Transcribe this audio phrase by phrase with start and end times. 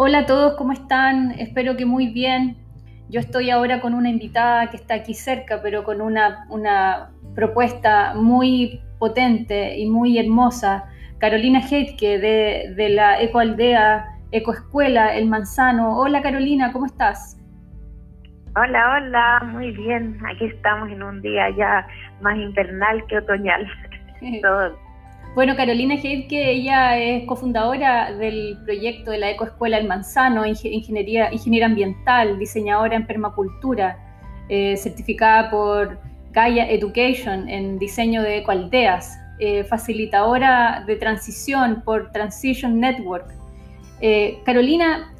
[0.00, 1.32] Hola a todos, ¿cómo están?
[1.40, 2.56] Espero que muy bien.
[3.08, 8.14] Yo estoy ahora con una invitada que está aquí cerca, pero con una, una propuesta
[8.14, 10.84] muy potente y muy hermosa.
[11.18, 15.98] Carolina Heitke de, de la Ecoaldea, Ecoescuela, El Manzano.
[15.98, 17.36] Hola Carolina, ¿cómo estás?
[18.54, 20.16] Hola, hola, muy bien.
[20.32, 21.84] Aquí estamos en un día ya
[22.20, 23.66] más invernal que otoñal.
[25.34, 31.66] Bueno, Carolina Heidke, ella es cofundadora del proyecto de la Ecoescuela El Manzano, ingeniería, ingeniera
[31.66, 33.98] ambiental, diseñadora en permacultura,
[34.48, 36.00] eh, certificada por
[36.32, 43.32] Gaia Education en diseño de ecoaldeas, eh, facilitadora de transición por Transition Network.
[44.00, 45.12] Eh, Carolina,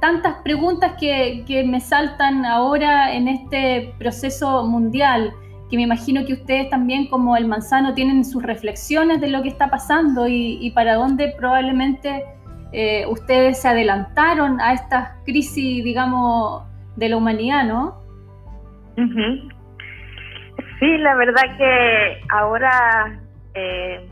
[0.00, 5.32] tantas preguntas que, que me saltan ahora en este proceso mundial
[5.72, 9.48] que me imagino que ustedes también como el manzano tienen sus reflexiones de lo que
[9.48, 12.24] está pasando y, para dónde probablemente
[12.72, 16.64] eh, ustedes se adelantaron a esta crisis, digamos,
[16.96, 18.02] de la humanidad, ¿no?
[20.78, 23.18] Sí, la verdad que ahora
[23.54, 24.06] eh,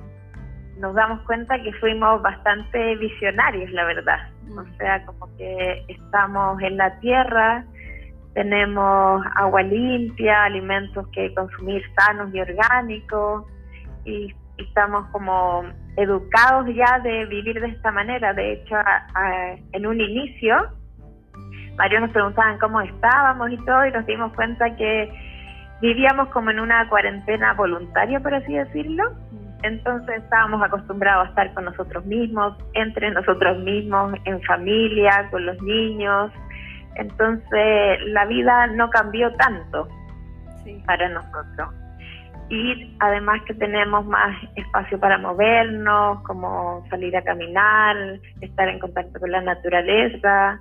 [0.78, 4.30] nos damos cuenta que fuimos bastante visionarios, la verdad.
[4.48, 4.76] O mm.
[4.78, 7.66] sea, como que estamos en la tierra,
[8.34, 13.46] tenemos agua limpia, alimentos que consumir sanos y orgánicos
[14.04, 15.64] y, estamos como
[15.96, 18.34] educados ya de vivir de esta manera.
[18.34, 18.76] De hecho,
[19.72, 20.54] en un inicio,
[21.76, 25.10] varios nos preguntaban cómo estábamos y todo y nos dimos cuenta que
[25.80, 29.04] vivíamos como en una cuarentena voluntaria, por así decirlo.
[29.62, 35.60] Entonces estábamos acostumbrados a estar con nosotros mismos, entre nosotros mismos, en familia, con los
[35.62, 36.30] niños,
[36.96, 39.88] entonces la vida no cambió tanto
[40.86, 41.74] para nosotros.
[42.48, 47.96] Y además que tenemos más espacio para movernos, como salir a caminar,
[48.40, 50.60] estar en contacto con la naturaleza,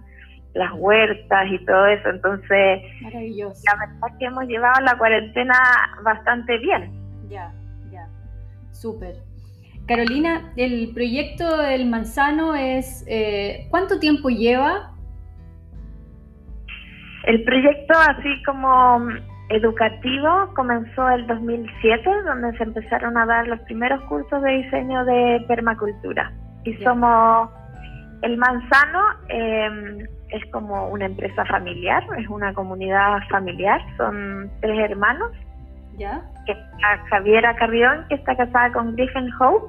[0.53, 2.09] las huertas y todo eso.
[2.09, 5.55] Entonces, la verdad es que hemos llevado la cuarentena
[6.03, 6.91] bastante bien.
[7.27, 7.51] Ya,
[7.91, 8.07] ya,
[8.71, 9.15] súper.
[9.87, 14.91] Carolina, el proyecto del manzano es, eh, ¿cuánto tiempo lleva?
[17.29, 19.07] El proyecto, así como
[19.49, 25.45] educativo, comenzó el 2007, donde se empezaron a dar los primeros cursos de diseño de
[25.47, 26.33] permacultura.
[26.63, 27.51] Y somos
[28.23, 35.29] el Manzano, em, es como una empresa familiar, es una comunidad familiar, son tres hermanos.
[35.99, 36.23] ¿Ya?
[36.47, 36.57] Que
[37.11, 39.67] Javiera Carrión, que está casada con Griffin Hope,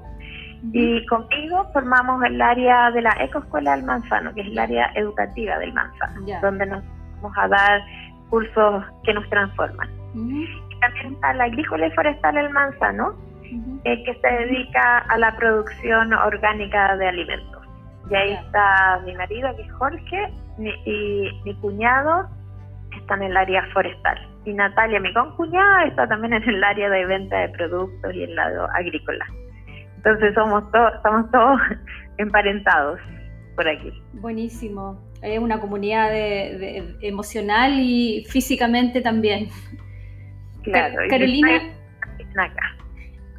[0.72, 5.58] y conmigo formamos el área de la Ecoescuela del Manzano, que es el área educativa
[5.58, 6.84] del Manzano, donde nos
[7.20, 7.82] vamos a dar
[8.28, 9.88] cursos que nos transforman.
[10.80, 13.14] también está la agrícola y forestal El Manzano,
[13.84, 17.62] eh, que se dedica a la producción orgánica de alimentos.
[18.10, 22.28] Y ahí está mi marido, que es Jorge, y mi cuñado
[22.96, 24.18] está en el área forestal.
[24.44, 28.34] Y Natalia, mi concuñada, está también en el área de venta de productos y el
[28.34, 29.26] lado agrícola.
[29.96, 31.60] Entonces somos todos, estamos todos
[32.18, 32.98] emparentados
[33.54, 33.92] por aquí.
[34.14, 39.48] Buenísimo es una comunidad de, emocional y físicamente también.
[40.62, 41.62] Claro, Carolina,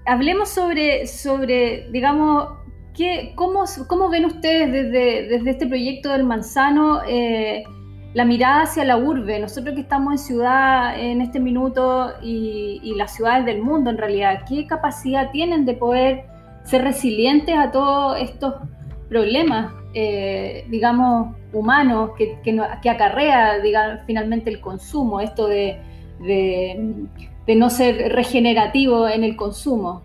[0.06, 2.58] hablemos sobre, sobre digamos,
[2.96, 7.64] ¿qué, cómo, ¿cómo ven ustedes desde, desde este proyecto del Manzano eh,
[8.14, 9.40] la mirada hacia la urbe?
[9.40, 13.98] Nosotros que estamos en ciudad en este minuto y, y las ciudades del mundo en
[13.98, 16.26] realidad, ¿qué capacidad tienen de poder
[16.64, 18.56] ser resilientes a todos estos
[19.10, 25.78] problemas, eh, digamos, humanos que, que, acarrea digamos, finalmente el consumo, esto de,
[26.20, 30.04] de, no ser regenerativo en el consumo.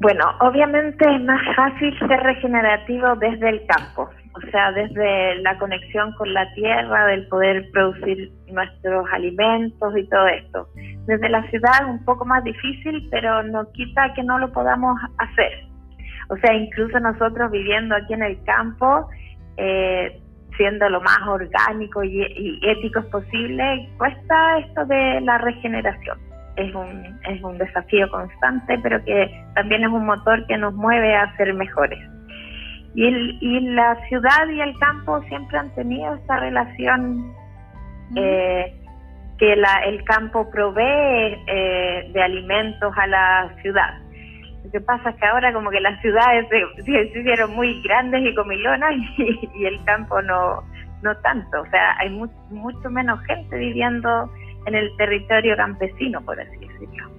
[0.00, 6.12] Bueno, obviamente es más fácil ser regenerativo desde el campo, o sea, desde la conexión
[6.14, 10.68] con la tierra, del poder producir nuestros alimentos y todo esto.
[11.06, 14.98] Desde la ciudad es un poco más difícil, pero no quita que no lo podamos
[15.18, 15.69] hacer.
[16.30, 19.08] O sea, incluso nosotros viviendo aquí en el campo,
[19.56, 20.20] eh,
[20.56, 26.18] siendo lo más orgánico y, éticos posible, cuesta esto de la regeneración.
[26.56, 31.16] Es un, es un desafío constante, pero que también es un motor que nos mueve
[31.16, 31.98] a ser mejores.
[32.94, 37.34] Y, el, y la ciudad y el campo siempre han tenido esta relación
[38.16, 38.72] eh,
[39.38, 43.99] que la, el campo provee eh, de alimentos a la ciudad.
[44.64, 48.34] Lo que pasa es que ahora como que las ciudades se, hicieron muy grandes y
[48.34, 50.62] comilonas y, el campo no,
[51.02, 51.62] no tanto.
[51.62, 54.30] O sea, hay mucho menos gente viviendo
[54.66, 57.10] en el territorio campesino, por así decirlo.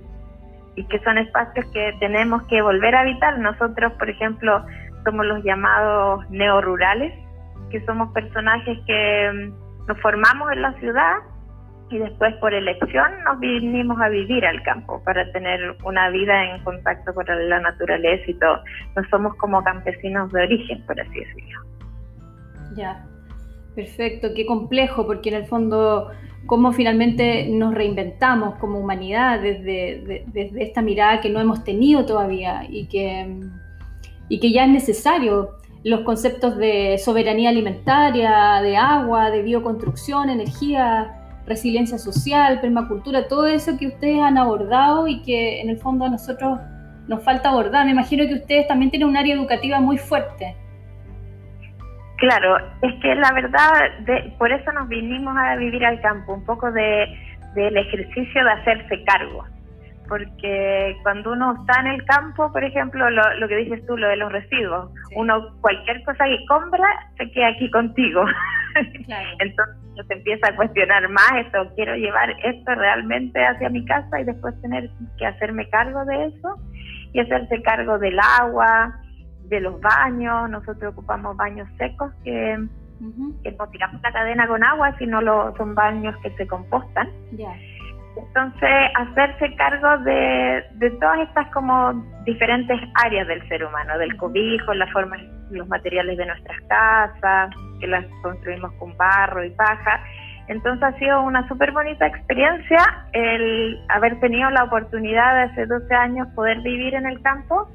[0.75, 3.37] Y que son espacios que tenemos que volver a habitar.
[3.39, 4.63] Nosotros, por ejemplo,
[5.03, 7.13] somos los llamados neorurales,
[7.71, 11.15] que somos personajes que mm, nos formamos en la ciudad
[11.91, 16.63] y después por elección nos vinimos a vivir al campo para tener una vida en
[16.63, 18.59] contacto con la naturaleza y todo.
[18.95, 21.61] No somos como campesinos de origen, por así decirlo.
[22.75, 23.05] Ya,
[23.75, 26.11] perfecto, qué complejo, porque en el fondo,
[26.45, 32.63] cómo finalmente nos reinventamos como humanidad desde, desde esta mirada que no hemos tenido todavía
[32.69, 33.37] y que,
[34.29, 41.20] y que ya es necesario los conceptos de soberanía alimentaria, de agua, de bioconstrucción, energía,
[41.45, 46.09] resiliencia social, permacultura, todo eso que ustedes han abordado y que en el fondo a
[46.09, 46.59] nosotros
[47.07, 47.85] nos falta abordar.
[47.85, 50.55] Me imagino que ustedes también tienen un área educativa muy fuerte.
[52.17, 53.71] Claro, es que la verdad,
[54.05, 57.07] de, por eso nos vinimos a vivir al campo, un poco de,
[57.55, 59.43] del ejercicio de hacerse cargo.
[60.07, 64.07] Porque cuando uno está en el campo, por ejemplo, lo, lo que dices tú, lo
[64.07, 66.85] de los residuos, uno cualquier cosa que compra
[67.17, 68.23] se queda aquí contigo.
[69.39, 74.23] Entonces se empieza a cuestionar más esto, quiero llevar esto realmente hacia mi casa y
[74.23, 76.57] después tener que hacerme cargo de eso
[77.13, 78.95] y hacerse cargo del agua,
[79.51, 82.57] de los baños, nosotros ocupamos baños secos que,
[82.99, 87.09] no tiramos la cadena con agua, sino lo, son baños que se compostan.
[88.15, 91.93] Entonces, hacerse cargo de, de todas estas como
[92.25, 95.17] diferentes áreas del ser humano, del cobijo, la forma,
[95.51, 100.03] los materiales de nuestras casas, que las construimos con barro y paja.
[100.47, 105.93] Entonces ha sido una súper bonita experiencia el haber tenido la oportunidad de hace 12
[105.93, 107.69] años poder vivir en el campo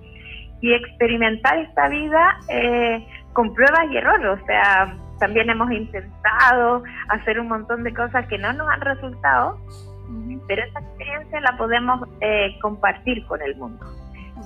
[0.61, 4.43] y experimentar esta vida eh, con pruebas y errores.
[4.43, 9.59] O sea, también hemos intentado hacer un montón de cosas que no nos han resultado,
[10.47, 13.87] pero esa experiencia la podemos eh, compartir con el mundo.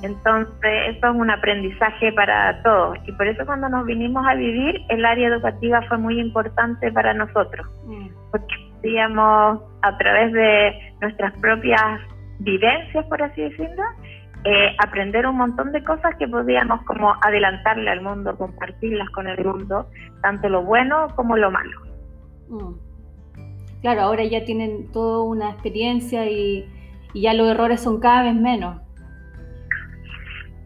[0.02, 2.98] Entonces, eso es un aprendizaje para todos.
[3.06, 7.12] Y por eso cuando nos vinimos a vivir, el área educativa fue muy importante para
[7.12, 7.66] nosotros.
[7.86, 8.08] Mm.
[8.30, 12.00] Porque podíamos, a través de nuestras propias
[12.38, 13.82] vivencias, por así decirlo,
[14.44, 19.44] eh, aprender un montón de cosas que podíamos como adelantarle al mundo, compartirlas con el
[19.44, 19.86] mundo,
[20.22, 21.78] tanto lo bueno como lo malo.
[22.48, 22.72] Mm.
[23.82, 26.66] Claro, ahora ya tienen toda una experiencia y,
[27.12, 28.80] y ya los errores son cada vez menos.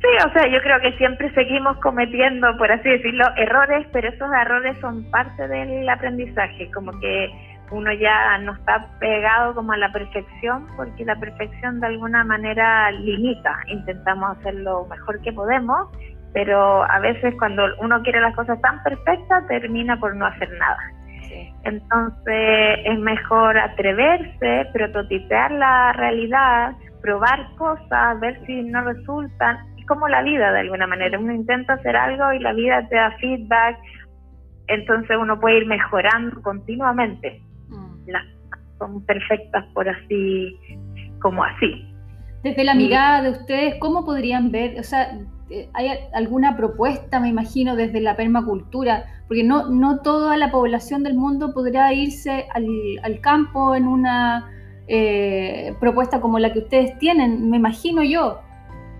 [0.04, 4.30] Sí, o sea, yo creo que siempre seguimos cometiendo, por así decirlo, errores, pero esos
[4.38, 7.30] errores son parte del aprendizaje, como que
[7.70, 12.90] uno ya no está pegado como a la perfección, porque la perfección de alguna manera
[12.90, 13.56] limita.
[13.68, 15.88] Intentamos hacer lo mejor que podemos,
[16.34, 20.82] pero a veces cuando uno quiere las cosas tan perfectas, termina por no hacer nada.
[21.62, 30.22] Entonces es mejor atreverse, prototipear la realidad, probar cosas, ver si no resultan como la
[30.22, 31.18] vida de alguna manera.
[31.18, 33.78] Uno intenta hacer algo y la vida te da feedback,
[34.66, 37.40] entonces uno puede ir mejorando continuamente.
[37.68, 38.08] Mm.
[38.08, 38.24] Las
[38.78, 40.58] son perfectas por así,
[41.20, 41.90] como así.
[42.42, 44.78] Desde la mirada de ustedes, ¿cómo podrían ver?
[44.78, 45.18] O sea,
[45.50, 49.04] eh, ¿hay alguna propuesta, me imagino, desde la permacultura?
[49.28, 52.66] Porque no, no toda la población del mundo podrá irse al,
[53.02, 54.50] al campo en una
[54.86, 58.40] eh, propuesta como la que ustedes tienen, me imagino yo.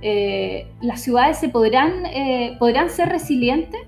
[0.07, 3.81] Eh, ¿las ciudades se podrán, eh, podrán ser resilientes?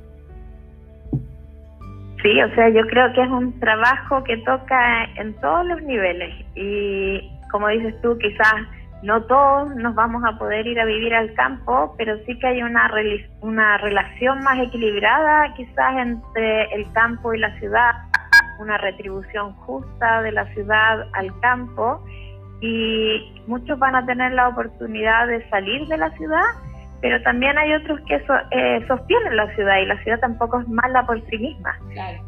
[2.22, 6.34] Sí, o sea, yo creo que es un trabajo que toca en todos los niveles
[6.54, 7.20] y
[7.50, 8.54] como dices tú, quizás
[9.02, 12.62] no todos nos vamos a poder ir a vivir al campo, pero sí que hay
[12.62, 12.90] una,
[13.42, 17.92] una relación más equilibrada quizás entre el campo y la ciudad,
[18.58, 22.02] una retribución justa de la ciudad al campo
[22.60, 26.44] y muchos van a tener la oportunidad de salir de la ciudad,
[27.00, 31.04] pero también hay otros que eh, sostienen la ciudad y la ciudad tampoco es mala
[31.06, 31.76] por sí misma.
[31.92, 32.22] Claro.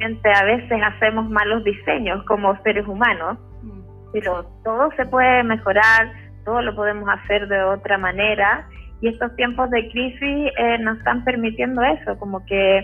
[0.00, 3.80] A veces hacemos malos diseños como seres humanos, mm.
[4.12, 6.12] pero todo se puede mejorar,
[6.44, 8.66] todo lo podemos hacer de otra manera
[9.00, 12.80] y estos tiempos de crisis eh, nos están permitiendo eso, como que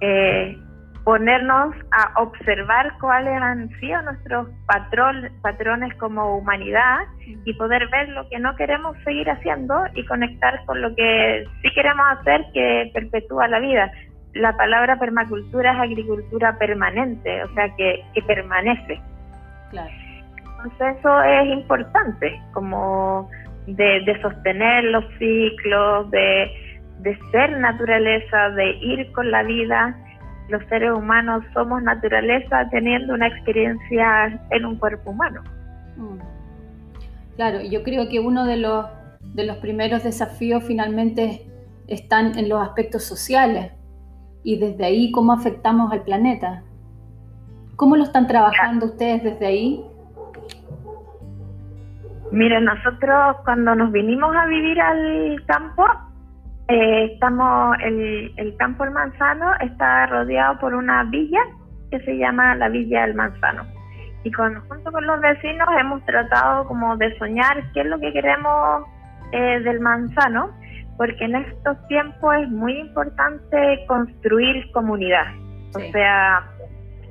[0.00, 0.58] eh,
[1.06, 6.98] ponernos a observar cuáles han sido nuestros patrón, patrones como humanidad
[7.44, 11.68] y poder ver lo que no queremos seguir haciendo y conectar con lo que sí
[11.76, 13.92] queremos hacer que perpetúa la vida.
[14.32, 19.00] La palabra permacultura es agricultura permanente, o sea, que, que permanece.
[19.70, 19.90] Claro.
[20.64, 23.30] Entonces eso es importante, como
[23.68, 26.50] de, de sostener los ciclos, de,
[26.98, 29.96] de ser naturaleza, de ir con la vida
[30.48, 35.42] los seres humanos somos naturaleza teniendo una experiencia en un cuerpo humano.
[35.96, 36.18] Mm.
[37.36, 38.86] Claro, yo creo que uno de los,
[39.34, 41.46] de los primeros desafíos finalmente
[41.86, 43.72] están en los aspectos sociales
[44.42, 46.62] y desde ahí cómo afectamos al planeta.
[47.76, 49.84] ¿Cómo lo están trabajando ustedes desde ahí?
[52.32, 55.84] Miren, nosotros cuando nos vinimos a vivir al campo,
[56.68, 61.40] eh, estamos, el, el campo El Manzano está rodeado por una villa
[61.90, 63.64] que se llama la Villa del Manzano.
[64.24, 68.12] Y con, junto con los vecinos hemos tratado como de soñar qué es lo que
[68.12, 68.84] queremos
[69.30, 70.50] eh, del manzano,
[70.96, 75.26] porque en estos tiempos es muy importante construir comunidad.
[75.76, 76.44] O sea,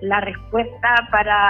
[0.02, 1.48] la respuesta para,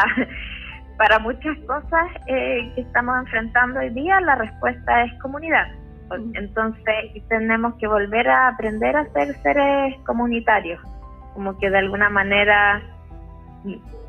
[1.00, 5.66] para muchas cosas eh, que estamos enfrentando hoy día, la respuesta es comunidad.
[6.34, 10.80] Entonces tenemos que volver a aprender a ser seres comunitarios,
[11.34, 12.82] como que de alguna manera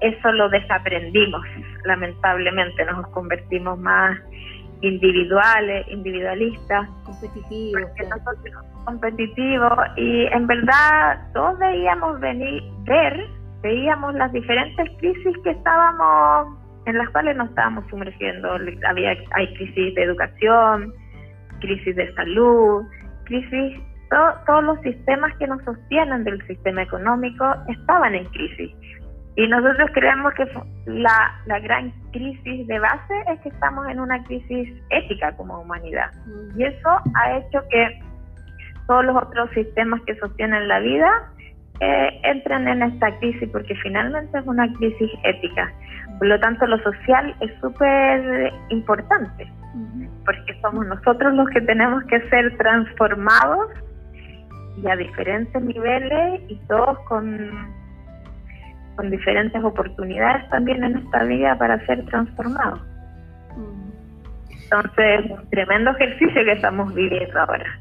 [0.01, 1.43] eso lo desaprendimos,
[1.85, 4.19] lamentablemente, nos convertimos más
[4.83, 7.91] individuales, individualistas, competitivos,
[8.85, 13.27] competitivos y en verdad todos veíamos venir, ver,
[13.63, 18.59] veíamos las diferentes crisis que estábamos, en las cuales nos estábamos sumergiendo.
[18.87, 20.93] Había, hay crisis de educación,
[21.61, 22.85] crisis de salud,
[23.25, 23.81] crisis,
[24.47, 28.71] todos los sistemas que nos sostienen del sistema económico estaban en crisis.
[29.37, 30.47] Y nosotros creemos que
[30.87, 36.11] la, la gran crisis de base es que estamos en una crisis ética como humanidad.
[36.27, 36.61] Mm.
[36.61, 38.01] Y eso ha hecho que
[38.87, 41.11] todos los otros sistemas que sostienen la vida
[41.81, 45.71] eh, entren en esta crisis porque finalmente es una crisis ética.
[46.19, 49.53] Por lo tanto, lo social es súper importante
[50.25, 53.69] porque somos nosotros los que tenemos que ser transformados
[54.83, 57.77] y a diferentes niveles y todos con
[58.97, 62.81] con diferentes oportunidades también en esta vida para ser transformados.
[64.65, 67.79] Entonces, tremendo ejercicio que estamos viviendo ahora.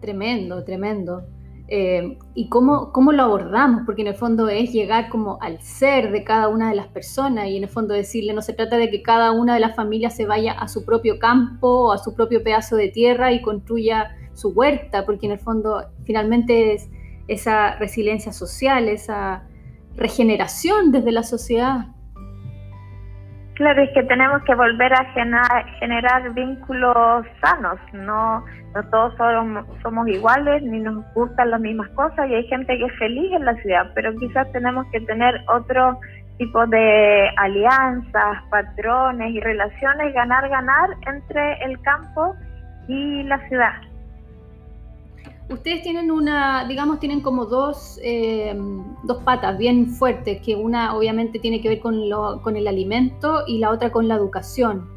[0.00, 1.26] Tremendo, tremendo.
[1.74, 3.84] Eh, ¿Y cómo, cómo lo abordamos?
[3.86, 7.46] Porque en el fondo es llegar como al ser de cada una de las personas
[7.48, 10.14] y en el fondo decirle, no se trata de que cada una de las familias
[10.14, 14.14] se vaya a su propio campo o a su propio pedazo de tierra y construya
[14.34, 16.90] su huerta, porque en el fondo finalmente es
[17.26, 19.44] esa resiliencia social, esa,
[19.96, 21.86] regeneración desde la sociedad.
[23.54, 28.42] Claro, es que tenemos que volver a generar, vínculos sanos, no,
[28.74, 32.84] no todos somos, somos, iguales ni nos gustan las mismas cosas y hay gente que
[32.84, 36.00] es feliz en la ciudad, pero quizás tenemos que tener otro
[36.38, 42.34] tipo de alianzas, patrones y relaciones, ganar, ganar entre el campo
[42.88, 43.91] y la ciudad.
[45.52, 48.56] Ustedes tienen una, digamos, tienen como dos, eh,
[49.02, 53.44] dos patas bien fuertes, que una obviamente tiene que ver con, lo, con el alimento
[53.46, 54.88] y la otra con la educación.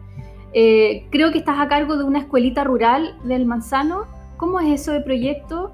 [0.53, 4.05] Eh, creo que estás a cargo de una escuelita rural del Manzano.
[4.38, 5.74] ¿Cómo es eso de proyecto?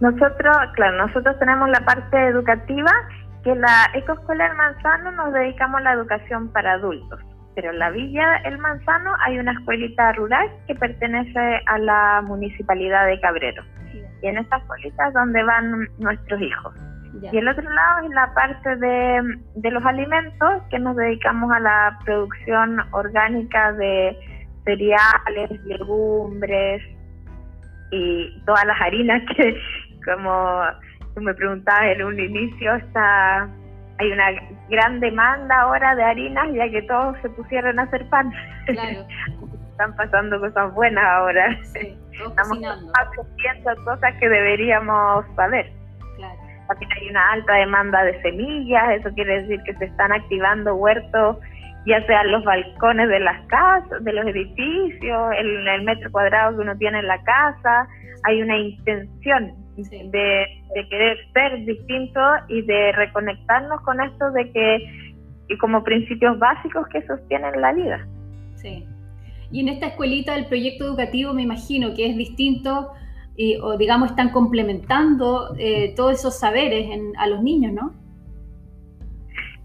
[0.00, 2.90] Nosotros, claro, nosotros tenemos la parte educativa,
[3.44, 7.20] que la Ecoescuela del Manzano nos dedicamos a la educación para adultos
[7.54, 13.06] pero en la Villa El Manzano hay una escuelita rural que pertenece a la municipalidad
[13.06, 13.62] de Cabrero.
[14.22, 16.74] Y en esta escuelita es donde van nuestros hijos.
[17.30, 21.60] Y el otro lado es la parte de, de, los alimentos, que nos dedicamos a
[21.60, 24.16] la producción orgánica de
[24.64, 26.82] cereales, legumbres
[27.90, 29.60] y todas las harinas que,
[30.04, 30.62] como
[31.14, 33.48] tú me preguntabas en un inicio, está
[33.98, 34.30] hay una
[34.68, 38.32] gran demanda ahora de harinas ya que todos se pusieron a hacer pan.
[38.66, 39.06] Claro.
[39.72, 41.56] Están pasando cosas buenas ahora.
[41.64, 42.58] Sí, Estamos
[42.94, 45.70] aprendiendo cosas que deberíamos saber.
[46.16, 46.38] Claro.
[46.68, 51.38] También hay una alta demanda de semillas, eso quiere decir que se están activando huertos,
[51.86, 56.62] ya sean los balcones de las casas, de los edificios, el, el metro cuadrado que
[56.62, 57.88] uno tiene en la casa.
[58.24, 60.46] Hay una intención de,
[60.90, 65.14] querer ser distinto y de reconectarnos con esto de que,
[65.48, 68.06] y como principios básicos que sostienen la vida.
[68.56, 68.86] Sí.
[69.50, 72.92] Y en esta escuelita del proyecto educativo me imagino que es distinto
[73.36, 76.88] y, o digamos están complementando eh, todos esos saberes
[77.18, 77.92] a los niños, ¿no?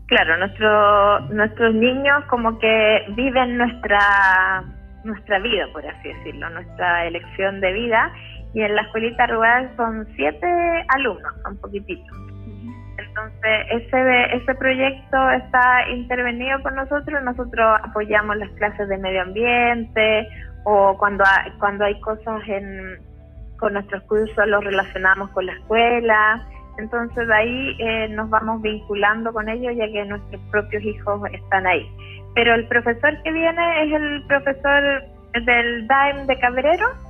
[0.07, 4.63] Claro, nuestro, nuestros niños como que viven nuestra,
[5.03, 8.13] nuestra vida, por así decirlo, nuestra elección de vida
[8.57, 10.47] y en la escuelita rural son siete
[10.87, 12.17] alumnos, son poquititos.
[12.97, 20.27] Entonces, ese, ese proyecto está intervenido con nosotros, nosotros apoyamos las clases de medio ambiente
[20.63, 22.97] o cuando hay, cuando hay cosas en,
[23.59, 26.43] con nuestros cursos los relacionamos con la escuela.
[26.79, 31.87] Entonces, ahí eh, nos vamos vinculando con ellos ya que nuestros propios hijos están ahí.
[32.33, 35.03] Pero el profesor que viene es el profesor
[35.45, 37.06] del DAEM de Cabrero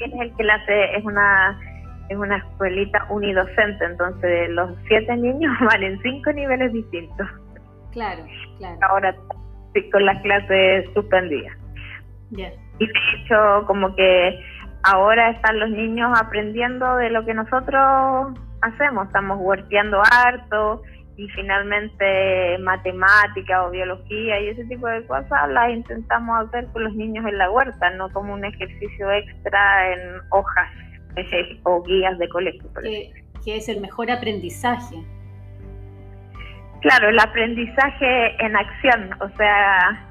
[0.00, 1.58] él es el que la hace, es una
[2.08, 7.28] es una escuelita unidocente, entonces los siete niños van en cinco niveles distintos.
[7.92, 8.24] Claro,
[8.58, 8.78] claro.
[8.88, 9.16] Ahora
[9.92, 11.56] con las clases suspendidas.
[12.30, 14.40] Y de hecho, como que
[14.82, 20.82] ahora están los niños aprendiendo de lo que nosotros hacemos, estamos huerteando harto
[21.16, 26.94] y finalmente matemática o biología y ese tipo de cosas las intentamos hacer con los
[26.94, 30.70] niños en la huerta, no como un ejercicio extra en hojas
[31.64, 32.68] o guías de colegio.
[33.44, 34.96] que es el mejor aprendizaje.
[36.82, 40.06] Claro, el aprendizaje en acción, o sea,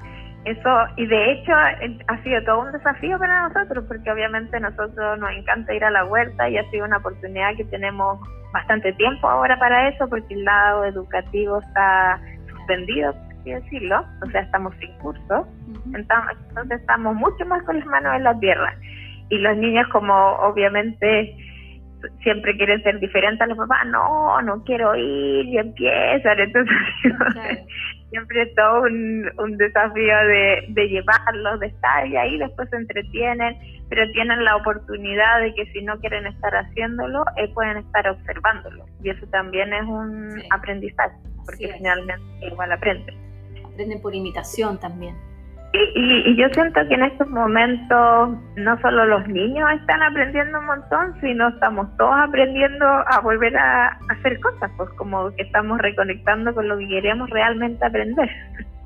[0.46, 5.30] eso, y de hecho ha sido todo un desafío para nosotros, porque obviamente nosotros nos
[5.32, 8.20] encanta ir a la huerta y ha sido una oportunidad que tenemos
[8.52, 14.30] bastante tiempo ahora para eso, porque el lado educativo está suspendido, por así decirlo, o
[14.30, 15.48] sea, estamos sin curso,
[15.92, 18.72] entonces estamos mucho más con las manos en la tierra.
[19.28, 21.36] Y los niños como obviamente
[22.22, 26.76] siempre quieren ser diferentes a los papás, no, no quiero ir y empiezan, entonces
[28.10, 32.76] siempre es todo un, un desafío de, de llevarlos, de estar y ahí después se
[32.76, 33.56] entretienen,
[33.88, 38.86] pero tienen la oportunidad de que si no quieren estar haciéndolo, eh, pueden estar observándolo
[39.02, 43.14] y eso también es un aprendizaje, porque finalmente igual aprenden.
[43.64, 45.14] Aprenden por imitación también.
[45.72, 51.20] Y, yo siento que en estos momentos no solo los niños están aprendiendo un montón,
[51.20, 56.68] sino estamos todos aprendiendo a volver a, hacer cosas, pues como que estamos reconectando con
[56.68, 58.30] lo que queremos realmente aprender.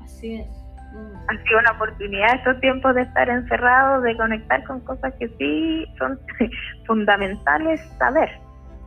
[0.03, 0.47] Así es.
[0.93, 1.15] Mm.
[1.29, 5.85] Ha sido una oportunidad estos tiempos de estar encerrados, de conectar con cosas que sí
[5.97, 6.19] son
[6.87, 8.29] fundamentales saber.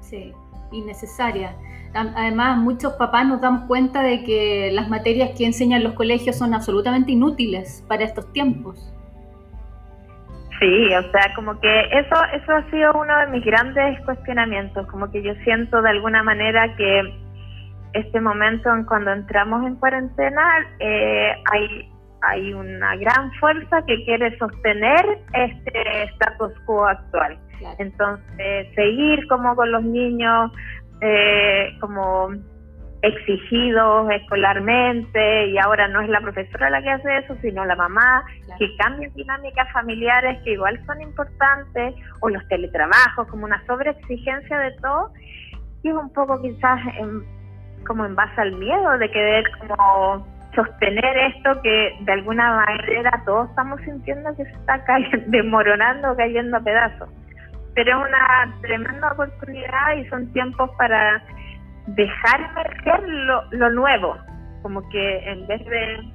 [0.00, 0.32] Sí,
[0.72, 1.54] y necesarias.
[1.94, 6.52] Además, muchos papás nos damos cuenta de que las materias que enseñan los colegios son
[6.52, 8.92] absolutamente inútiles para estos tiempos.
[10.58, 15.10] Sí, o sea, como que eso eso ha sido uno de mis grandes cuestionamientos, como
[15.10, 17.02] que yo siento de alguna manera que
[17.92, 20.42] este momento en cuando entramos en cuarentena
[20.80, 21.90] eh, hay
[22.22, 25.04] hay una gran fuerza que quiere sostener
[25.34, 27.38] este status quo actual.
[27.78, 30.50] Entonces, seguir como con los niños
[31.00, 32.30] eh, como
[33.04, 38.24] exigidos escolarmente y ahora no es la profesora la que hace eso, sino la mamá,
[38.58, 44.72] que cambia dinámicas familiares que igual son importantes, o los teletrabajos, como una sobreexigencia de
[44.80, 45.12] todo,
[45.82, 46.80] y es un poco quizás
[47.86, 53.50] como en base al miedo de querer como sostener esto que de alguna manera todos
[53.50, 57.10] estamos sintiendo que se está cayendo, desmoronando, cayendo a pedazos
[57.74, 61.22] pero es una tremenda oportunidad y son tiempos para
[61.86, 63.08] dejar emerger
[63.52, 64.16] lo, nuevo,
[64.62, 66.12] como que en vez de,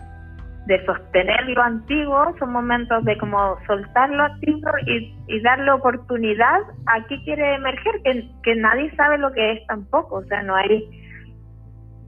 [0.65, 6.59] de, sostener lo antiguo, son momentos de como soltar lo antiguo y, y darle oportunidad
[6.87, 10.55] a qué quiere emerger, que, que nadie sabe lo que es tampoco, o sea, no
[10.55, 10.89] hay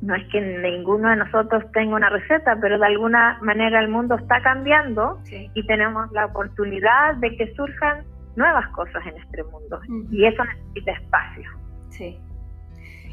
[0.01, 4.15] no es que ninguno de nosotros tenga una receta, pero de alguna manera el mundo
[4.15, 5.19] está cambiando
[5.53, 8.03] y tenemos la oportunidad de que surjan
[8.35, 9.79] nuevas cosas en este mundo
[10.11, 11.49] y eso necesita espacio.
[11.89, 12.17] Sí.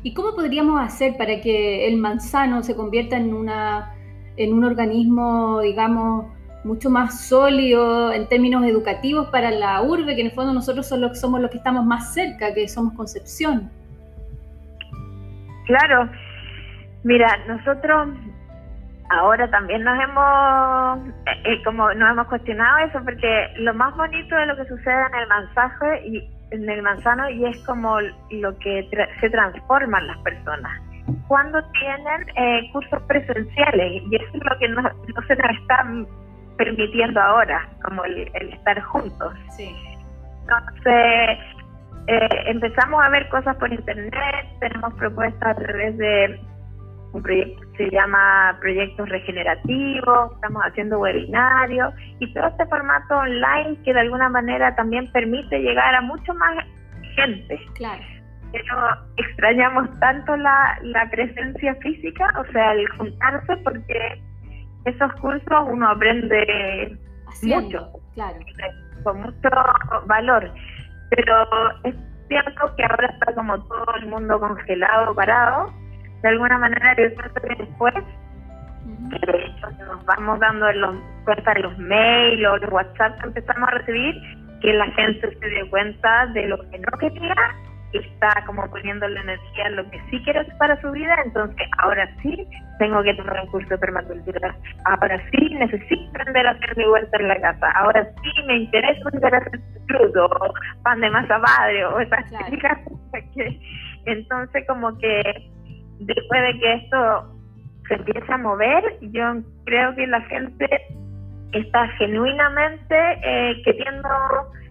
[0.03, 3.95] ¿Y cómo podríamos hacer para que el manzano se convierta en, una,
[4.37, 6.27] en un organismo, digamos,
[6.65, 11.41] mucho más sólido en términos educativos para la urbe, que en el fondo nosotros somos
[11.41, 13.71] los que estamos más cerca, que somos Concepción?
[15.67, 16.09] Claro,
[17.03, 18.09] mira, nosotros
[19.11, 24.35] ahora también nos hemos eh, eh, como nos hemos cuestionado eso porque lo más bonito
[24.37, 28.59] de lo que sucede en el manzaje y en el manzano y es como lo
[28.59, 28.89] que
[29.21, 30.81] se transforman las personas
[31.27, 34.83] cuando tienen eh, cursos presenciales y eso es lo que no,
[35.27, 35.87] se nos está
[36.57, 39.75] permitiendo ahora como el, estar juntos sí.
[40.43, 41.39] entonces
[42.47, 46.41] empezamos a ver cosas por internet tenemos propuestas a través de
[47.13, 53.79] un proyecto que se llama Proyectos Regenerativos, estamos haciendo webinarios y todo este formato online
[53.85, 56.65] que de alguna manera también permite llegar a mucho más
[57.17, 57.59] gente.
[57.75, 58.03] Claro.
[58.53, 58.77] Pero
[59.17, 64.23] extrañamos tanto la, la presencia física, o sea, el juntarse, porque
[64.85, 66.97] esos cursos uno aprende
[67.43, 68.39] mucho, claro.
[69.05, 69.49] con mucho
[70.07, 70.51] valor.
[71.11, 71.35] Pero
[71.85, 71.95] es
[72.29, 75.73] cierto que ahora está como todo el mundo congelado, parado,
[76.23, 77.95] de alguna manera yo siento que después
[78.85, 83.27] de hecho nos vamos dando en los, cuenta de los mails o los WhatsApp que
[83.29, 84.15] empezamos a recibir
[84.61, 87.35] que la gente se dé cuenta de lo que no quería
[87.93, 92.09] está como poniendo la energía en lo que sí quiere para su vida, entonces ahora
[92.23, 92.47] sí
[92.79, 94.55] tengo que tomar un curso de permacultura,
[94.85, 99.01] ahora sí necesito aprender a hacer mi vuelta en la casa, ahora sí me interesa
[99.07, 100.29] aprender a hacer fruto,
[100.83, 103.61] pan de masa madre, o esas cosas que
[104.05, 105.51] entonces como que
[106.01, 107.35] después de que esto
[107.89, 110.69] se empiece a mover, yo creo que la gente
[111.53, 114.09] está genuinamente eh, queriendo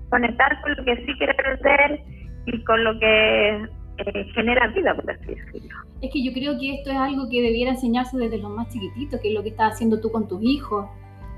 [0.10, 2.02] conectar con lo que sí quiere aprender
[2.46, 5.76] y con lo que eh, genera vida, por así decirlo.
[6.02, 9.20] Es que yo creo que esto es algo que debiera enseñarse desde los más chiquititos,
[9.20, 10.86] que es lo que estás haciendo tú con tus hijos.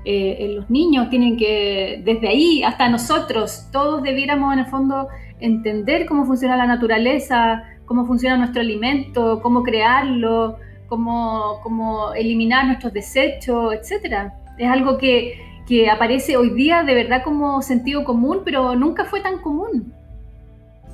[0.04, 5.08] Eh, eh, los niños tienen que, desde ahí hasta nosotros, todos debiéramos en el fondo
[5.40, 12.92] entender cómo funciona la naturaleza, cómo funciona nuestro alimento, cómo crearlo, cómo, cómo eliminar nuestros
[12.92, 14.32] desechos, etcétera.
[14.58, 19.20] Es algo que, que aparece hoy día de verdad como sentido común, pero nunca fue
[19.22, 19.92] tan común.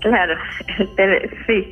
[0.01, 0.37] Claro,
[1.47, 1.71] sí.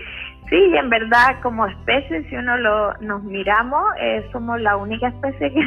[0.51, 5.09] Sí, y en verdad como especie, si uno lo, nos miramos, eh, somos la única
[5.09, 5.65] especie que,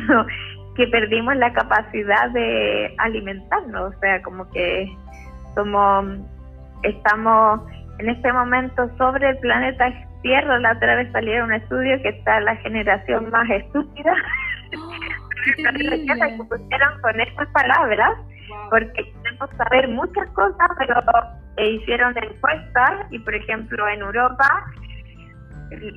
[0.76, 4.88] que perdimos la capacidad de alimentarnos, o sea, como que
[5.56, 6.20] somos,
[6.84, 7.62] estamos
[8.00, 12.40] en este momento sobre el planeta Tierra, la otra vez salieron un estudio que está
[12.42, 14.14] la generación más estúpida,
[14.78, 14.92] oh,
[15.56, 18.18] que pusieron con estas palabras,
[18.70, 21.02] porque queremos saber muchas cosas, pero
[21.58, 24.66] e hicieron encuestas y, por ejemplo, en Europa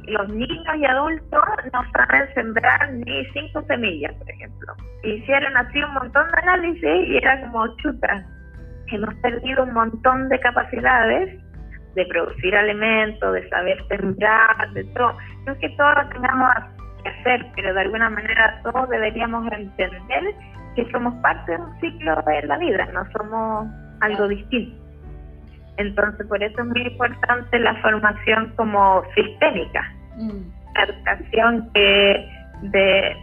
[0.07, 4.75] los niños y adultos no saben sembrar ni cinco semillas, por ejemplo.
[5.05, 8.27] Hicieron así un montón de análisis y era como chuta.
[8.89, 11.41] Hemos perdido un montón de capacidades
[11.95, 15.17] de producir alimentos, de saber sembrar, de todo.
[15.47, 16.51] No es que todos lo tengamos
[17.03, 20.35] que hacer, pero de alguna manera todos deberíamos entender
[20.77, 23.69] que somos parte de un ciclo de la vida, no somos
[24.01, 24.77] algo distinto.
[25.77, 30.43] Entonces, por eso es muy importante la formación como sistémica, mm.
[30.75, 32.29] la educación que
[32.63, 33.17] de,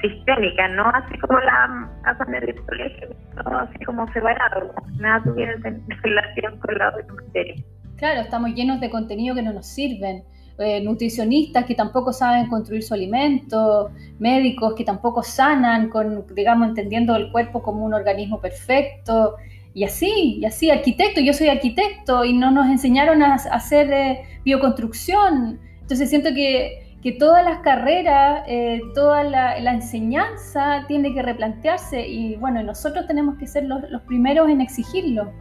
[0.00, 3.08] sistémica, no así como la hacen en el colegio,
[3.44, 5.54] no así como separado, nada tuviera
[6.02, 7.64] relación con la otra materia.
[7.98, 10.22] Claro, estamos llenos de contenido que no nos sirven.
[10.60, 17.14] Eh, nutricionistas que tampoco saben construir su alimento, médicos que tampoco sanan, con, digamos, entendiendo
[17.16, 19.36] el cuerpo como un organismo perfecto,
[19.74, 24.22] y así, y así, arquitecto, yo soy arquitecto y no nos enseñaron a, hacer eh,
[24.44, 25.60] bioconstrucción.
[25.80, 32.36] Entonces siento que, que todas las carreras, eh, toda la, enseñanza tiene que replantearse y
[32.36, 35.32] bueno, nosotros tenemos que ser los, los primeros en exigirlo.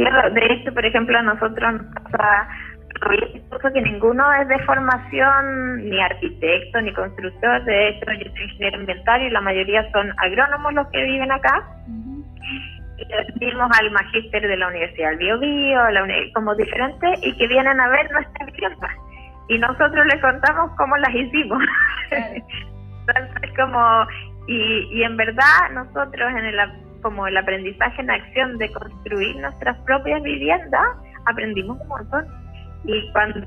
[0.00, 1.82] Claro, de hecho, por ejemplo, a nosotros nos
[3.50, 8.78] pasa que ninguno es de formación ni arquitecto ni constructor, de hecho yo soy ingeniero
[8.78, 11.66] ambiental y la mayoría son agrónomos los que viven acá
[13.36, 15.80] vimos al magíster de la Universidad del Bio, Bio
[16.34, 18.88] como diferentes, y que vienen a ver nuestra vivienda.
[19.48, 21.62] Y nosotros les contamos cómo las hicimos.
[22.10, 24.06] Entonces, como,
[24.46, 29.76] y, y en verdad nosotros en el, como el aprendizaje en acción de construir nuestras
[29.84, 30.86] propias viviendas,
[31.26, 32.26] aprendimos un montón.
[32.84, 33.46] Y cuando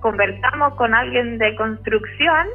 [0.00, 2.46] conversamos con alguien de construcción,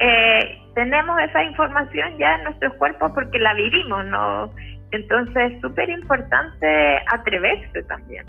[0.00, 4.50] eh, tenemos esa información ya en nuestros cuerpos porque la vivimos, no
[4.90, 8.24] entonces es súper importante atreverse también,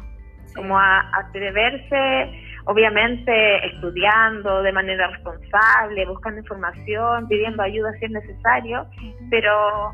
[0.55, 2.31] como a, atreverse,
[2.65, 8.85] obviamente estudiando de manera responsable, buscando información, pidiendo ayuda si es necesario,
[9.29, 9.93] pero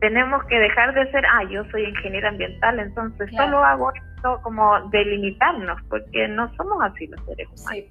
[0.00, 4.80] tenemos que dejar de ser, ah, yo soy ingeniero ambiental, entonces solo hago esto como
[4.90, 7.84] delimitarnos, porque no somos así los seres humanos.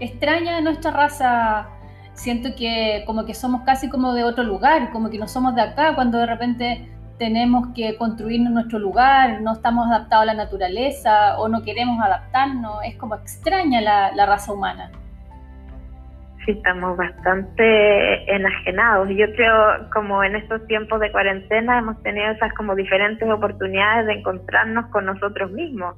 [0.00, 1.68] Extraña nuestra raza
[2.14, 5.62] siento que como que somos casi como de otro lugar, como que no somos de
[5.62, 11.38] acá, cuando de repente tenemos que construirnos nuestro lugar, no estamos adaptados a la naturaleza
[11.38, 14.90] o no queremos adaptarnos, es como extraña la, la raza humana.
[16.44, 19.08] Sí, estamos bastante enajenados.
[19.08, 24.12] Yo creo como en estos tiempos de cuarentena hemos tenido esas como diferentes oportunidades de
[24.14, 25.96] encontrarnos con nosotros mismos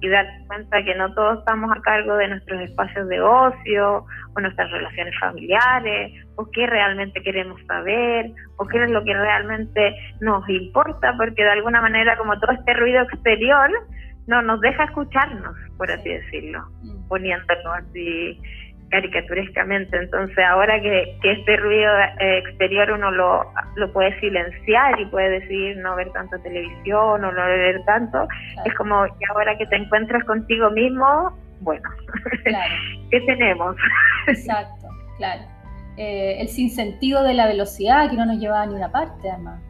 [0.00, 4.04] y dar cuenta que no todos estamos a cargo de nuestros espacios de ocio
[4.36, 9.94] o nuestras relaciones familiares o qué realmente queremos saber o qué es lo que realmente
[10.20, 13.70] nos importa porque de alguna manera como todo este ruido exterior
[14.28, 17.08] no nos deja escucharnos, por así decirlo, mm.
[17.08, 18.40] poniéndonos así
[18.90, 19.96] caricaturescamente.
[19.96, 25.76] Entonces, ahora que, este ruido eh, exterior uno lo, lo puede silenciar y puede decidir
[25.78, 28.28] no ver tanto televisión o no ver tanto,
[28.64, 31.88] es como que ahora que te encuentras contigo mismo, bueno,
[33.10, 33.76] ¿qué tenemos?
[34.26, 35.42] Exacto, claro.
[35.96, 39.60] Eh, el sinsentido de la velocidad que no nos lleva a ninguna parte, además.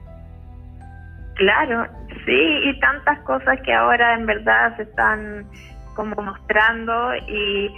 [1.34, 1.86] Claro,
[2.26, 5.46] sí, y tantas cosas que ahora en verdad se están
[5.96, 7.70] como mostrando y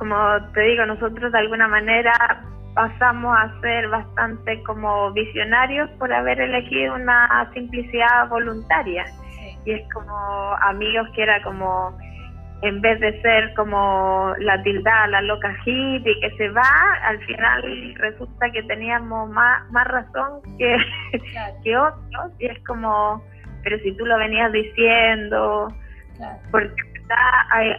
[0.00, 0.16] como
[0.54, 2.42] te digo, nosotros de alguna manera
[2.74, 9.04] pasamos a ser bastante como visionarios por haber elegido una simplicidad voluntaria.
[9.66, 10.16] Y es como
[10.62, 11.98] amigos que era como,
[12.62, 17.94] en vez de ser como la tildada, la loca hippie que se va, al final
[17.98, 20.78] resulta que teníamos más, más razón que,
[21.62, 22.32] que otros.
[22.38, 23.22] Y es como,
[23.62, 25.68] pero si tú lo venías diciendo,
[26.50, 26.89] porque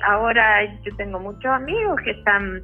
[0.04, 2.62] ahora yo tengo muchos amigos que están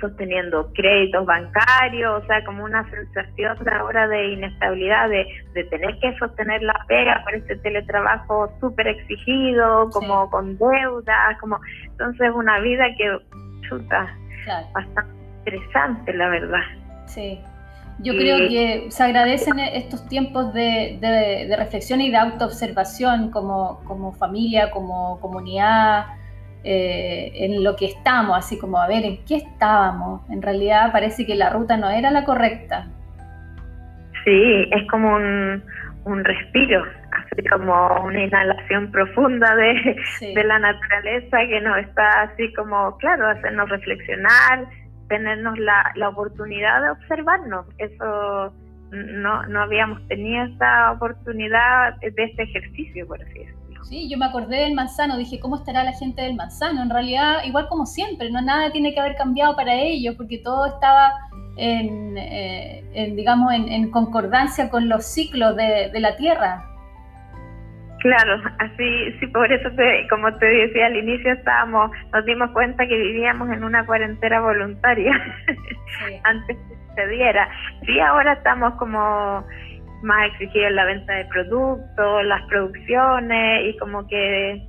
[0.00, 5.26] sosteniendo créditos bancarios, o sea, como una sensación ahora de inestabilidad, de,
[5.64, 12.30] tener que sostener la pega por este teletrabajo súper exigido, como con deudas, como entonces
[12.34, 13.18] una vida que
[13.68, 14.08] chuta,
[14.72, 16.62] bastante interesante, la verdad.
[17.06, 17.40] Sí.
[18.00, 24.12] Yo creo que se agradecen estos tiempos de, de, reflexión y de autoobservación como, como
[24.12, 26.06] familia, como comunidad,
[26.62, 30.28] eh, en lo que estamos, así como a ver en qué estábamos.
[30.30, 32.86] En realidad parece que la ruta no era la correcta.
[34.24, 35.64] Sí, es como un,
[36.04, 39.96] un respiro, así como una inhalación profunda de,
[40.34, 44.66] de la naturaleza que nos está así como, claro, hacernos reflexionar,
[45.08, 47.66] tenernos la, la oportunidad de observarnos.
[47.78, 48.52] Eso
[48.90, 53.84] no, no habíamos tenido esta oportunidad de este ejercicio, por así decirlo.
[53.84, 56.82] Sí, yo me acordé del manzano, dije, ¿cómo estará la gente del manzano?
[56.82, 60.66] En realidad, igual como siempre, no nada tiene que haber cambiado para ellos, porque todo
[60.66, 61.12] estaba
[61.56, 66.77] en, eh, digamos, en, concordancia con los ciclos de la Tierra.
[68.00, 69.70] Claro, así, sí, por eso,
[70.08, 75.12] como te decía al inicio, estábamos, nos dimos cuenta que vivíamos en una cuarentena voluntaria
[76.24, 77.48] antes que sucediera.
[77.84, 79.44] Sí, ahora estamos como
[80.02, 84.62] más exigidos en la venta de productos, las producciones y como que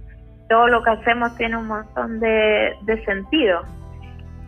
[0.50, 3.62] todo lo que hacemos tiene un montón de, de sentido.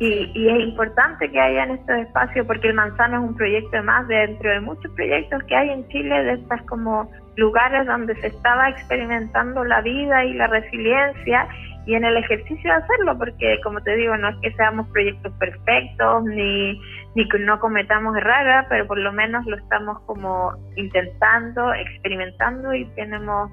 [0.02, 3.84] Y, y, es importante que haya en estos espacios porque el Manzano es un proyecto
[3.84, 8.28] más dentro de muchos proyectos que hay en Chile de estas como lugares donde se
[8.28, 11.48] estaba experimentando la vida y la resiliencia
[11.86, 15.32] y en el ejercicio de hacerlo, porque como te digo, no es que seamos proyectos
[15.34, 16.82] perfectos ni,
[17.14, 22.86] ni que no cometamos errores, pero por lo menos lo estamos como intentando, experimentando y
[22.96, 23.52] tenemos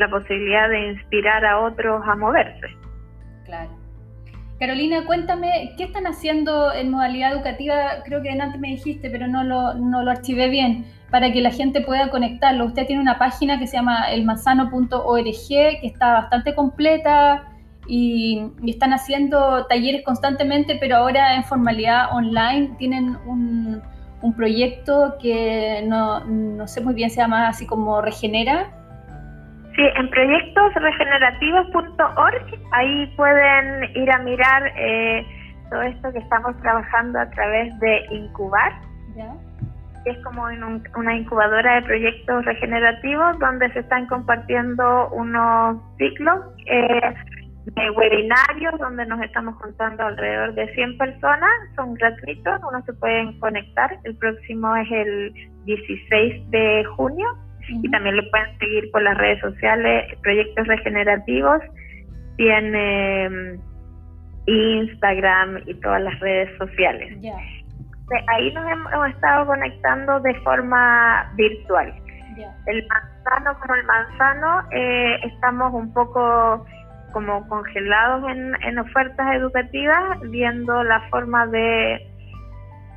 [0.00, 2.66] la posibilidad de inspirar a otros a moverse.
[3.44, 3.83] Claro.
[4.58, 8.02] Carolina, cuéntame, ¿qué están haciendo en modalidad educativa?
[8.04, 11.50] Creo que antes me dijiste, pero no lo, no lo archivé bien para que la
[11.50, 12.64] gente pueda conectarlo.
[12.64, 17.52] Usted tiene una página que se llama elmanzano.org, que está bastante completa
[17.86, 23.82] y, están haciendo talleres constantemente, pero ahora en formalidad online tienen un,
[24.36, 28.83] proyecto que no, no, sé muy bien, se llama así como Regenera.
[29.76, 35.24] Sí, en proyectosregenerativos.org, ahí pueden ir a mirar eh,
[35.70, 38.72] todo esto que estamos trabajando a través de Incubar.
[39.16, 39.34] ¿Ya?
[40.04, 40.62] es como en
[40.96, 47.14] una incubadora de proyectos regenerativos donde se están compartiendo unos ciclos eh,
[47.64, 53.38] de webinarios donde nos estamos juntando alrededor de 100 personas, son gratuitos, uno se pueden
[53.40, 55.34] conectar, el próximo es el
[55.64, 57.26] 16 de junio
[57.68, 61.60] y también lo pueden seguir por las redes sociales, proyectos regenerativos,
[62.36, 63.60] tiene mm,
[64.46, 67.16] Instagram y todas las redes sociales.
[68.28, 71.94] Ahí nos hemos, estado conectando de forma virtual.
[72.66, 76.66] El manzano como el manzano, eh, estamos un poco
[77.12, 82.00] como congelados en, ofertas educativas, viendo la forma de,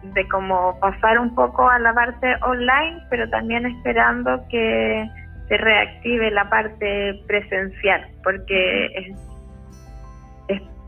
[0.03, 5.09] de como pasar un poco a la parte online, pero también esperando que
[5.47, 9.17] se reactive la parte presencial, porque es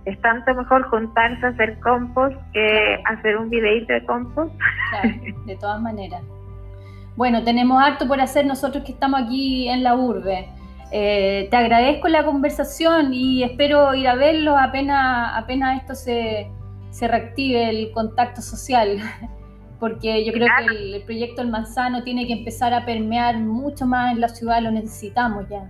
[0.06, 4.54] es tanto mejor juntarse a hacer compost que hacer un videito de compost.
[4.92, 6.22] Claro, de todas maneras.
[7.16, 10.48] Bueno, tenemos harto por hacer nosotros que estamos aquí en la urbe.
[10.92, 16.50] Eh, te agradezco la conversación y espero ir a verlo apenas, apenas esto se,
[16.90, 18.98] se reactive el contacto social,
[19.80, 24.14] porque yo creo que el proyecto El Manzano tiene que empezar a permear mucho más
[24.14, 25.70] en la ciudad, lo necesitamos ya.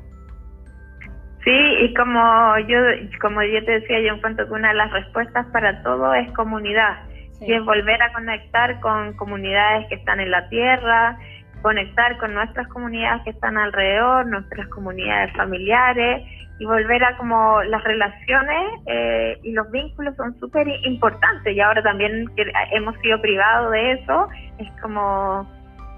[1.43, 2.77] Sí, y como yo,
[3.21, 6.97] como yo te decía, yo encuentro que una de las respuestas para todo es comunidad,
[7.41, 11.17] y es volver a conectar con comunidades que están en la tierra,
[11.61, 16.23] conectar con nuestras comunidades que están alrededor, nuestras comunidades familiares
[16.59, 21.81] y volver a como las relaciones eh, y los vínculos son súper importantes y ahora
[21.81, 25.47] también que hemos sido privados de eso, es como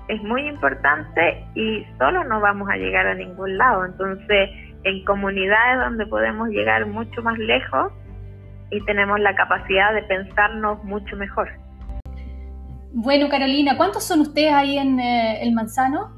[0.07, 3.85] es muy importante y solo no vamos a llegar a ningún lado.
[3.85, 4.49] Entonces,
[4.83, 7.93] en comunidades donde podemos llegar mucho más lejos
[8.71, 11.49] y tenemos la capacidad de pensarnos mucho mejor.
[12.93, 16.11] Bueno, Carolina, ¿cuántos son ustedes ahí en eh, El Manzano?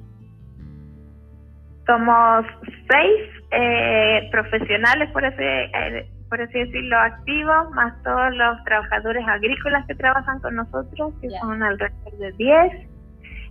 [1.86, 2.46] Somos
[2.90, 9.86] seis eh, profesionales, por así, eh, por así decirlo, activos, más todos los trabajadores agrícolas
[9.86, 12.88] que trabajan con nosotros, que son alrededor de diez.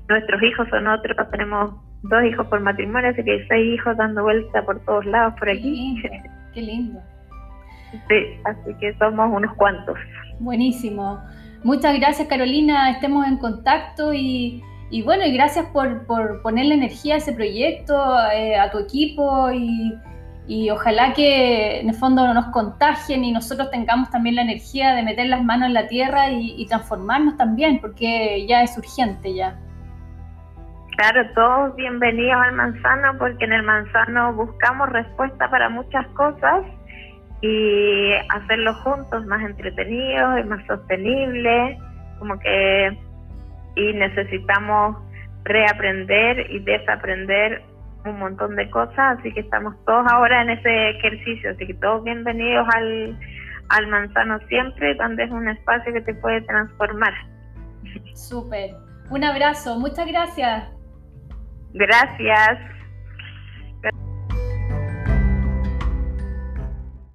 [0.09, 4.25] Nuestros hijos son otros, tenemos dos hijos por matrimonio, así que hay seis hijos dando
[4.25, 6.03] vuelta por todos lados por aquí.
[6.55, 7.01] Qué lindo.
[8.09, 9.99] Sí, así que somos unos cuantos.
[10.39, 11.23] Buenísimo.
[11.65, 14.63] Muchas gracias Carolina, estemos en contacto y,
[15.05, 17.95] bueno, y gracias por, por ponerle energía a ese proyecto,
[18.33, 19.99] eh, a tu equipo y,
[20.71, 25.27] ojalá que en el fondo nos contagien y nosotros tengamos también la energía de meter
[25.27, 29.57] las manos en la tierra y transformarnos también, porque ya es urgente ya.
[30.97, 36.65] Claro, todos bienvenidos al manzano porque en el manzano buscamos respuesta para muchas cosas
[37.43, 41.77] y hacerlo juntos más entretenido y más sostenible,
[42.19, 42.97] como que
[43.75, 44.97] y necesitamos
[45.45, 47.63] reaprender y desaprender
[48.05, 52.05] un montón de cosas, así que estamos todos ahora en ese ejercicio, así que todos
[52.05, 53.19] bienvenidos al,
[53.69, 57.13] al manzano siempre, donde es un espacio que te puede transformar.
[58.15, 58.71] Súper.
[59.11, 60.69] Un abrazo, muchas gracias.
[61.75, 62.59] Gracias.